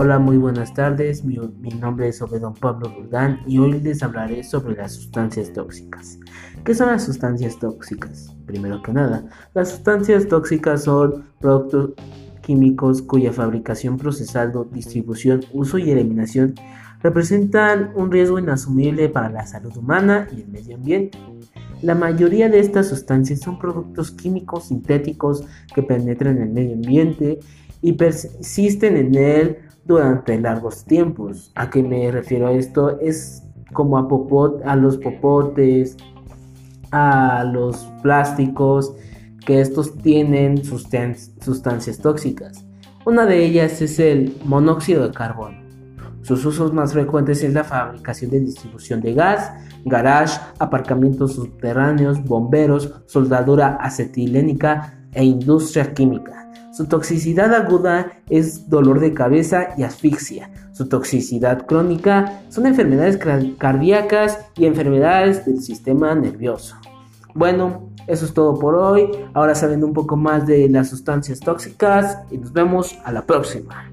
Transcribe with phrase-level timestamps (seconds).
[0.00, 1.24] Hola, muy buenas tardes.
[1.24, 1.34] Mi,
[1.80, 6.20] nombre es Obedón Pablo Roldán y hoy les hablaré sobre las sustancias tóxicas.
[6.64, 8.32] ¿Qué son las sustancias tóxicas?
[8.46, 9.24] Primero que nada,
[9.54, 11.94] las sustancias tóxicas son productos
[12.42, 16.54] químicos cuya fabricación, procesado, distribución, uso y eliminación
[17.02, 21.18] representan un riesgo inasumible para la salud humana y el medio ambiente.
[21.82, 25.44] La mayoría de estas sustancias son productos químicos sintéticos
[25.74, 27.40] que penetran en el medio ambiente
[27.80, 31.50] y persisten en él durante largos tiempos.
[31.54, 32.98] ¿A qué me refiero a esto?
[33.00, 35.96] Es como a, popot, a los popotes,
[36.90, 38.94] a los plásticos,
[39.44, 42.66] que estos tienen sustancias tóxicas.
[43.06, 45.56] Una de ellas es el monóxido de carbono.
[46.20, 49.50] Sus usos más frecuentes es la fabricación de distribución de gas,
[49.86, 56.50] garage, aparcamientos subterráneos, bomberos, soldadura acetilénica e industria química.
[56.72, 60.50] Su toxicidad aguda es dolor de cabeza y asfixia.
[60.72, 63.18] Su toxicidad crónica son enfermedades
[63.58, 66.76] cardíacas y enfermedades del sistema nervioso.
[67.34, 69.10] Bueno, eso es todo por hoy.
[69.34, 73.90] Ahora sabiendo un poco más de las sustancias tóxicas y nos vemos a la próxima.